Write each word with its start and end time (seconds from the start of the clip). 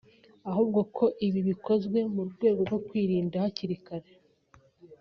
ahubwo 0.49 0.79
ko 0.95 1.05
ibi 1.27 1.39
bikozwe 1.49 1.99
mu 2.13 2.23
rwego 2.31 2.59
rwo 2.67 2.79
kwirinda 2.87 3.35
hakiri 3.43 3.77
kare 3.85 4.09